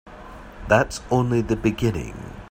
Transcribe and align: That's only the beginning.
That's 0.67 0.99
only 1.11 1.41
the 1.41 1.55
beginning. 1.55 2.33